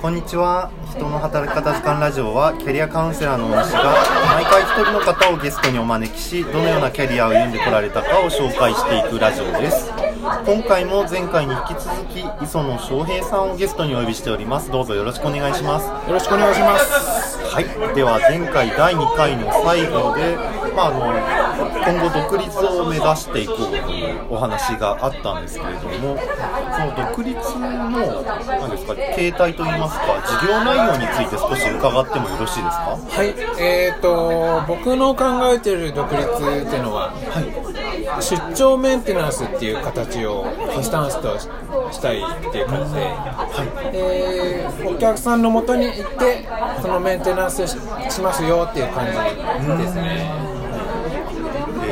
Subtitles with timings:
[0.00, 0.70] こんにちは。
[0.90, 4.00] 人の働き方図鑑ラジオはキャリアカウンセラーの大西が
[4.32, 9.92] 毎回一人の方をゲストにお招きしどのようなキャリアを歩んでこられたかを紹介していくラジオです。
[10.46, 14.70] 今回も前回に引き続き磯野翔平さんをゲストにお呼びしております。
[14.70, 15.86] どうぞよろしくお願いします。
[16.08, 17.44] よろしくお願いします。
[17.44, 17.94] はい。
[17.94, 20.38] では前回第2回の最後で、
[20.74, 30.06] まあ、あの今後独立を目指していこうというお話があったんですけれどもその独立の何ですか形態といいますか
[30.40, 32.98] 事業内容について少し伺ってもよろしいですか？
[32.98, 40.44] はいえーと僕の考えている独立っていうのは、はい、出張メンテナンスっていう形を
[40.82, 43.96] スタンスとしたいっていう感じで、はい。
[43.96, 46.46] えー、お客さんのもとに行って
[46.82, 47.76] そのメンテナンスし
[48.20, 49.12] ますよっていう感じ
[49.84, 50.30] ですね、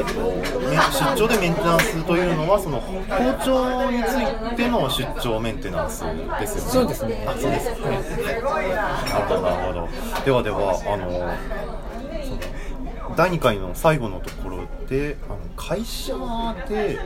[0.03, 3.03] えーと、出張でメンテナンスというのはその包
[3.45, 6.05] 丁についての出張メンテナンス
[6.41, 6.71] ですよね。
[6.71, 7.25] そうですね。
[7.29, 7.77] あそうですね。
[7.77, 9.89] なるほどなるほど。
[10.25, 11.92] ではではあの
[13.17, 16.15] 第2回の最後のところであの会社
[16.69, 16.99] で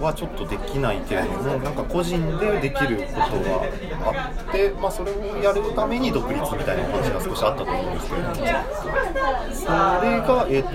[0.00, 3.08] はちょっとできないけれどもなんか個人でできること
[3.40, 3.62] が
[4.08, 4.10] あ
[4.50, 8.64] って、まあ、それをやるために独立みたいな話が少しあったと思うんですけれどもそれが、
[10.48, 10.68] えーと、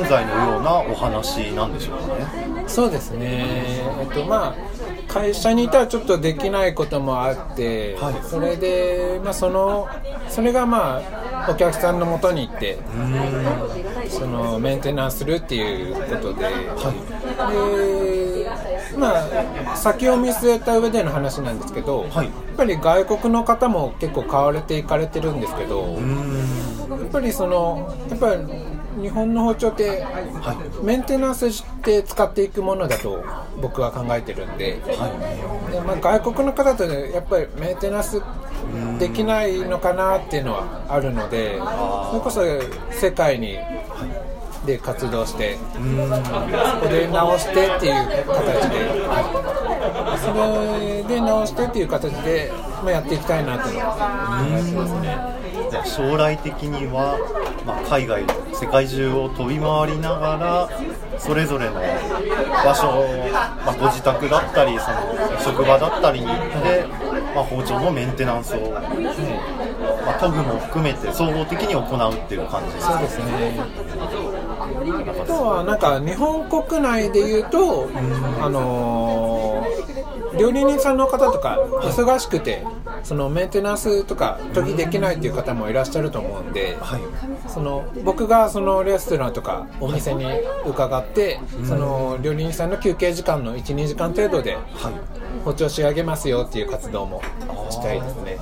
[0.00, 2.26] 現在のようなお話なんでしょうかね。
[2.66, 4.54] そうですね、えっとまあ
[5.10, 9.88] 会社にいたらちょっとできないこともあって、はい、それで、まあ、その
[10.28, 11.00] それがま
[11.46, 12.78] あお客さんのもとに行って
[14.08, 16.54] そのメンテナンスするっていうことで,、はい、
[18.94, 25.98] でまあ先を見据えた上での話なんですけど、はい、やっぱり外国の方も結構買われていかれてるんですけど
[26.88, 28.42] やっぱりそのやっぱり
[29.00, 30.52] 日本の包丁って、は
[30.82, 33.24] い、メンテナンスして使っていくものだと
[33.60, 38.20] 僕は考えてるんではい、でまあ、外国の方とねやっぱりメンテナンス
[38.98, 41.58] できないのかなっていうのはあるので
[42.10, 42.42] それこそ
[42.92, 43.58] 世界に、
[44.66, 45.78] で活動してそ
[46.80, 47.94] こで直してっていう
[48.26, 49.00] 形で
[50.20, 52.52] それで直してっていう形で、
[52.82, 55.40] まあ、やっていきたいなと思いますね。
[55.84, 57.16] 将来的には、
[57.70, 60.68] まあ、海外世界中を飛び回りながら
[61.18, 66.84] それぞれの場所、まあ、ご自宅だったりその職場だったりに行って、
[67.34, 73.60] まあ、包丁のメンテナンスを、うんまあ、研ぐも含めて総合的に行うっていう感じですそうですね。
[74.70, 82.64] あとはなんか日本国内でいうと、うん、あのー、料理人さんの方とか忙しくて
[83.02, 87.00] そのメンテナンスとか時できないっていう方もいらっしゃると思うんで、はい、
[87.48, 90.24] その僕がそのレストランとかお店に
[90.66, 94.56] 伺って、その料理人さんの休憩時間の12時間程度で
[95.44, 97.22] 包丁仕上げますよっていう活動も
[97.70, 98.38] したいですね。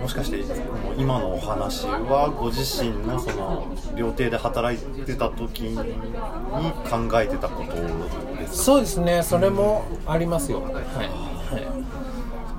[0.00, 0.42] もしかして
[0.98, 7.72] 今のお話はご自身のその料亭で働いてた時に考えてたこと
[8.52, 10.80] そうですねそれもありますよ、はい、は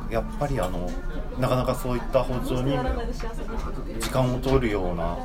[0.10, 0.14] い。
[0.14, 0.90] やっぱりあの
[1.40, 2.78] なかなかそういった包丁に
[4.00, 5.18] 時間を取るような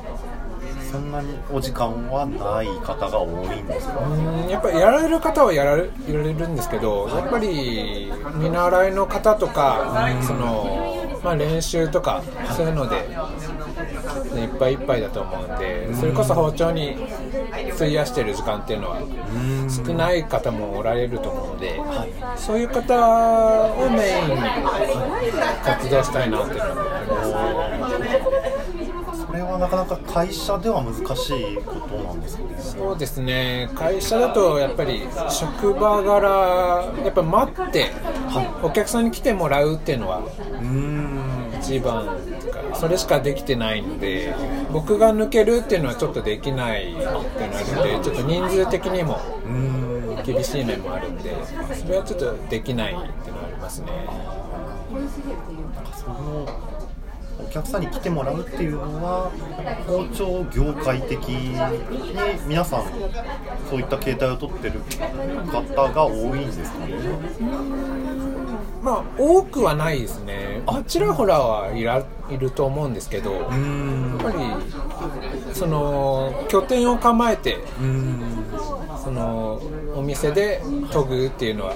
[0.91, 4.01] そんなにお時間はない方が多いんですか？
[4.49, 12.23] やっぱりやられる方はやられるんですけど、やっぱり見習いの方とか、そのまあ、練習とか
[12.55, 13.07] そういうので
[14.25, 16.95] いっぱいいっぱいだと思うんでそれこそ包丁に
[17.75, 18.97] 費やしてる時間っていうのは
[19.69, 21.79] 少ない方もおられると思うので
[22.35, 24.41] そういう方をメインに
[25.63, 26.75] 活動したいなっていうのは
[29.27, 33.69] それはなかなか会社では難しいことなんですねそうですね。
[33.75, 36.29] 会社だとやっぱり職場柄
[37.03, 37.91] やっぱ待って
[38.63, 40.21] お客さんに来てもらうっていうのは
[41.59, 42.17] 一番
[42.79, 44.33] それしかできてないので
[44.71, 47.23] 僕が抜けるっていうのはちょっとできないっていうのがあ
[47.83, 49.19] るのでちょっと人数的にも
[50.25, 51.35] 厳しい面もあるんで
[51.75, 53.87] それはちょっとできないっていうのはありますね。
[55.95, 56.47] その
[57.41, 59.31] お客さんに来てもらうっていうのは
[59.87, 61.55] 包丁業界的に
[62.47, 62.83] 皆さん
[63.69, 64.81] そういった形態を取ってる
[65.51, 66.95] 方が多いんですかね？
[68.81, 70.61] まあ多くはないですね。
[70.65, 70.83] あ。
[70.87, 73.41] ちらほらはいらいると思うんですけどやっ
[74.21, 77.57] ぱりその拠点を構えて
[79.03, 79.61] その
[79.95, 80.61] お店で
[80.91, 81.73] 研ぐっていうのは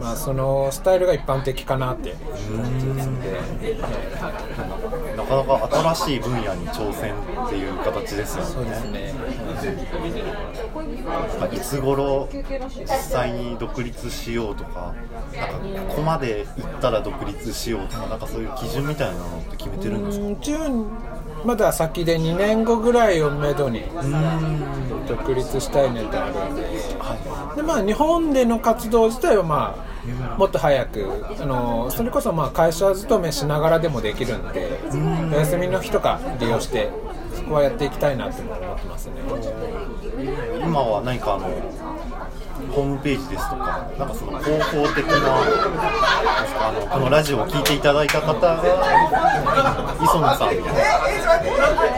[0.00, 3.20] まあ、そのスタイルが一般的かなって感じですん。
[3.20, 3.32] で、
[5.14, 7.14] なかなか新しい分野に挑戦
[7.46, 8.50] っていう形ですよね。
[8.50, 9.14] そうですね、
[9.46, 9.49] まあ、
[11.52, 14.94] いつ頃実際に独立しようとか
[15.34, 20.24] なんかここまで行ったら独立しようとかなんかそういう基準みたいなのって決めてるんですか？
[21.44, 23.82] まだ先で2年後ぐらいをめどに
[25.08, 26.62] 独立したいねってあるんで,、
[27.56, 34.80] でまあ、日本での活動自体はまあもっと早くあのそれこそまあ会社勤めしながらでもできるんで
[35.34, 36.90] お休みの日とか利用して
[37.54, 39.14] はやっていきたいなって思ってますね。
[40.62, 41.48] 今は何かあの
[42.70, 45.14] ホームページですとか、なんかその広報的な、
[46.60, 48.62] あのこのラジオを聞いていただいた方が、
[50.02, 50.68] 磯野さんのと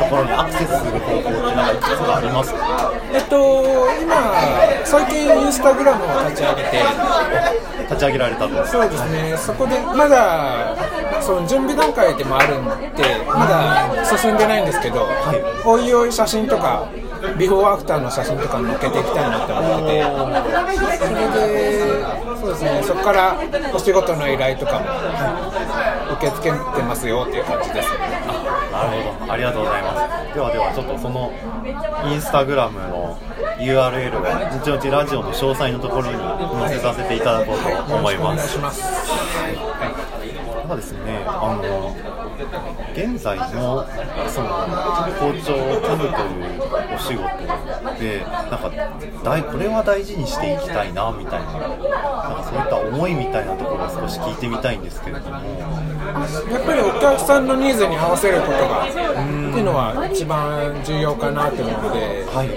[0.06, 2.92] ころにアクセスする方法ってなんかいくつかありますか？
[3.12, 4.14] えっと、今、
[4.84, 6.78] 最近インスタグラムを立ち上げて、
[7.92, 8.66] 立ち上げられたと。
[8.66, 10.74] そうですね、そこでまだ
[11.20, 15.06] その準備段階でもあるんで、まだ進んでないんですけど、
[15.64, 16.86] おいおい写真とか、
[17.38, 20.04] ビフォーアフターの写真とか載っけていきたいなと思ってて、
[20.98, 22.04] それで、
[22.40, 23.36] そうですね、そこから
[23.72, 24.86] お仕事の依頼とかも
[26.14, 28.21] 受け付けてますよっていう感じですね。
[28.86, 30.34] なるほど、ありがとうございます。
[30.34, 31.32] ではでは、ちょっとその
[32.10, 33.18] インスタグラムの
[33.58, 39.21] URL を後々ラジオの詳細のところに載せさせていただこうと思いお願ます。
[40.78, 41.02] いします。
[41.02, 41.96] ただですね、あの
[42.94, 43.86] 現在の
[44.28, 44.48] その
[45.18, 46.62] 校長を取るという
[46.94, 47.22] お仕事
[47.98, 48.70] で、なんか
[49.22, 51.78] 大これは大事にしていきたいなみたいな、なん
[52.38, 55.40] かそういった思いみたいなところを少し聞いてみたいんですけれども、や
[56.58, 62.48] っぱりお客さんのニーズに合わせることがっていうのは一番重要かなと思うので、はい、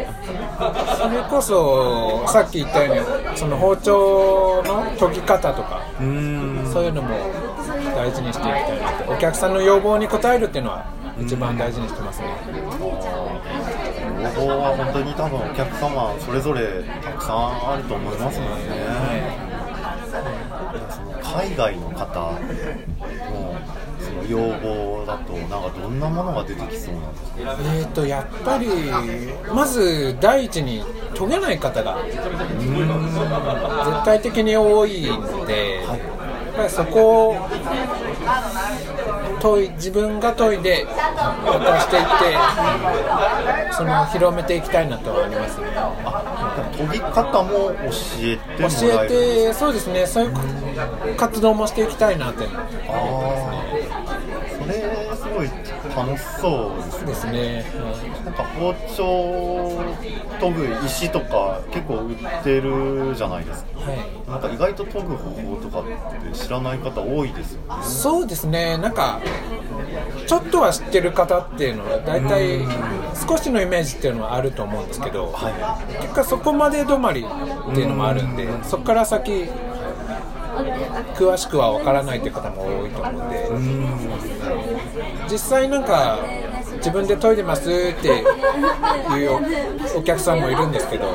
[0.97, 7.44] それこそさっき言ったようにその包丁の研ぎ方とかそういうのも
[8.05, 10.85] 大事にしていきたいお客さんの要望に応えるっていうのは
[11.19, 12.27] 一番大事にしてますね。
[14.21, 19.45] 要望は本当に多分お客様それぞれたくさんあると思いますもんね。
[20.93, 22.37] その海外の方の
[23.99, 27.39] その要望だとなんかどんなものが出てきそうなんですか。
[27.39, 28.67] えー、とやっぱり
[29.53, 30.83] まず第一に
[31.15, 32.21] 研げない方が絶
[34.05, 35.99] 対的に多いので、やっ
[36.55, 37.35] ぱりそこを
[39.41, 45.59] 研い自分が研いで渡していってその広めていきたいなとはあります。
[45.59, 45.67] ね。
[46.77, 47.75] 研ぎ方も教
[48.19, 50.07] えても教えてそうですね。
[50.07, 52.45] そういう活動もしていきたいなって。
[52.45, 52.49] あ
[52.89, 53.63] あ
[54.59, 54.73] それ
[55.15, 55.49] すごい
[55.95, 57.65] 楽しそうですですね、
[58.25, 59.83] なんか包丁
[60.39, 63.79] 研ぐ石とか結構売ってるじゃないですか。
[63.79, 64.29] はい。
[64.29, 65.83] なんか意外と研ぐ方法とかっ
[66.31, 67.83] て知らない方多いですよね。
[67.83, 68.77] そうですね。
[68.77, 69.21] なんか
[70.27, 72.59] ちょっとは知ってる方っていうのは大体
[73.27, 75.33] 少しのイメージっていうのはあると思うんですけど、
[76.01, 79.49] 結果そこまで止まりっていうのもあるんで、そこから先
[81.15, 83.49] 詳しくは分からないっていう方も多いと思うんで、
[85.29, 86.19] 実際なんか
[86.77, 91.05] 自分で研いでますっていうお客さんもいるんですけど、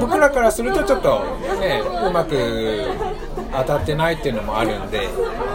[0.00, 1.20] 僕らからするとちょっと
[1.60, 2.84] ねうまく
[3.52, 5.08] 当たってないっていうのもあるんで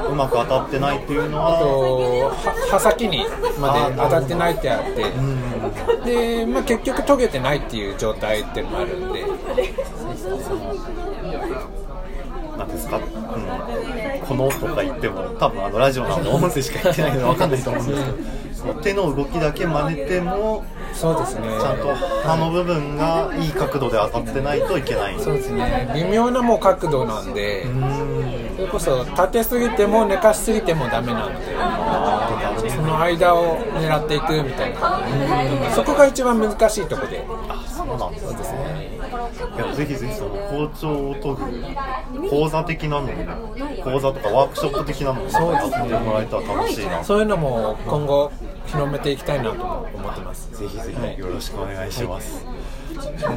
[0.09, 2.33] うまく当たってないっていうのあはとは
[2.71, 3.25] 刃先に
[3.59, 4.83] まで当たってないってあっ
[6.03, 9.23] てで、まあ、結局研げてないっていう状態っていうのもあるんで
[12.75, 13.03] ですか、うん、
[14.27, 18.17] このとか言っても多分あのラジオなので音声しか言ってないので分かんないと思うんですけど
[18.53, 20.63] その手の動きだけ真似ても
[20.93, 21.47] そうですね。
[21.59, 25.19] ちゃんと刃の部分がいい角度で当たってないといけない。
[25.19, 25.91] そうですね。
[25.93, 27.65] 微妙なもう角度なんで
[28.55, 35.01] それこそ立てすぎても寝かしすぎてもダメなのでその間を狙っていくみたいな。
[35.75, 37.25] そこが一番難しいところで。
[37.49, 38.37] あそうなんですね
[39.55, 41.35] いやぜひぜひその包丁を研
[42.21, 45.77] ぐ講座的なのも講座とかワークショップ的なのもそうですね。
[45.77, 47.03] やってもらえたら楽しいな。
[47.03, 48.31] そういうのも今後
[48.67, 50.51] 広めていきたいなと思ってます。
[50.51, 52.45] ぜひぜひよろしくお願いします、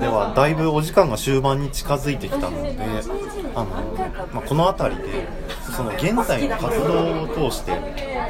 [0.00, 2.76] ではだいぶお時間が終盤に近づいてきたので
[3.54, 3.66] あの、
[4.33, 5.28] まあ、この辺りで
[5.76, 7.73] その現在の活動を通して、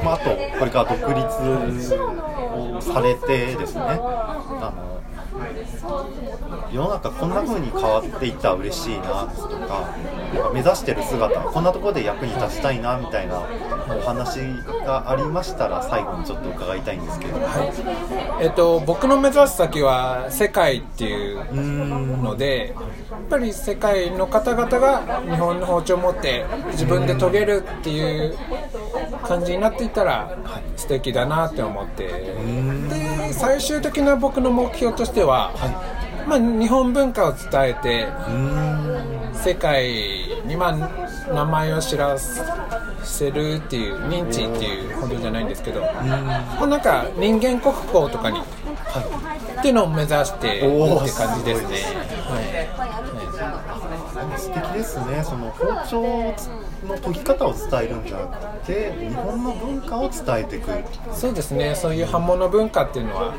[0.03, 5.01] まあ、あとこれから独立をされてですねあの
[6.71, 9.95] 世の中こんな風に変わっていったら嬉しいなですとか
[10.53, 14.39] 目指してる姿こんなところで役に立ちたいなみたいなお話
[14.85, 18.43] がありましたら最後にちょっと伺いたいんですけど、はい。
[18.43, 22.75] えっと、僕の目指す先は世界っていうので
[23.11, 28.37] やっぱり世界の方々が日本の包丁を持って自分で研げるっていう
[29.23, 30.37] 感じになっていたら
[30.75, 32.09] 素敵だなって思って
[33.29, 35.53] で最終的な僕の目標としては、
[36.27, 38.07] まあ、日本文化を伝えて
[39.33, 51.99] 世界に、まあ、名前を知らせるっていう認知っていうほどじゃないんですけど、まあ、なんか人間国宝とかに、っていうのを目指してって感じですね。
[52.25, 52.41] は
[53.15, 53.18] い、
[54.37, 55.23] 素敵ですね。
[55.23, 56.01] その包丁
[56.87, 60.69] の研ぎ方を伝えるんじゃなくて日本の文化を伝えていく
[61.13, 61.75] そうですね。
[61.75, 63.33] そういう刃物文化っていうのは。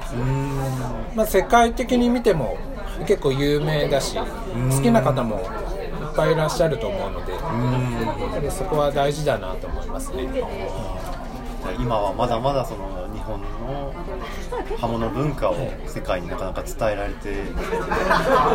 [1.15, 2.57] まあ、世界的に見ても
[3.07, 4.25] 結構有名だし好
[4.83, 5.45] きな方もいっ
[6.15, 10.29] ぱいいらっしゃると思うのでやはりそこは大事だなと思いますね。
[11.79, 13.00] 今はまだまだその日
[13.31, 13.95] 本の
[14.79, 15.57] 刃物文化を
[15.87, 17.45] 世界になかなか伝えられて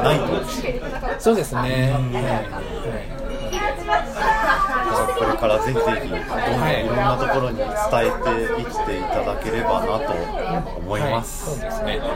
[0.04, 1.72] ないとそうですね、はい。
[2.82, 3.15] これ
[5.38, 8.30] からぜひぜひどんどんいろんなところに伝えて
[8.62, 10.14] いっていただければなと
[10.78, 11.50] 思います。
[11.50, 12.00] はい、そうですね。
[12.00, 12.08] ど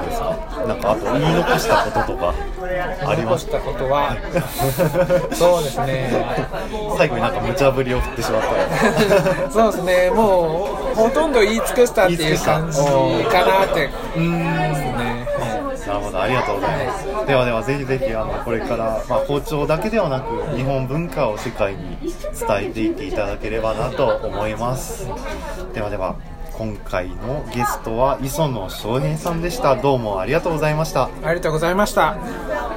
[0.00, 0.36] うですか。
[0.66, 2.34] なんかあと言い残したこととか
[3.06, 4.16] ありましたことは、
[5.32, 6.10] そうですね。
[6.96, 9.50] 最後になんか無茶ぶりを振ってしまった。
[9.50, 10.10] そうですね。
[10.10, 13.90] もうほとんど言い尽くしたっていう感じかなって。
[14.16, 15.33] うんですね。
[15.86, 17.26] なるほど、ありがとうございます。
[17.26, 22.12] ではでは、ぜひぜひ、あの、これから、まあ、校長だけではなく、日本文化を世界に伝
[22.70, 25.08] えていっていただければなと思います。
[25.74, 26.16] ではでは、
[26.56, 29.76] 今回のゲストは磯野翔平さんでした。
[29.76, 31.04] どうもありがとうございました。
[31.04, 32.73] ありがとうございました。